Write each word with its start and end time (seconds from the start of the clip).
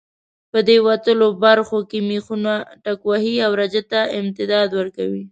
په 0.51 0.59
دې 0.67 0.77
وتلو 0.87 1.27
برخو 1.45 1.77
کې 1.89 1.99
مېخونه 2.09 2.53
ټکوهي 2.83 3.35
او 3.45 3.51
رجه 3.61 3.81
ته 3.91 3.99
امتداد 4.19 4.69
ورکوي. 4.79 5.23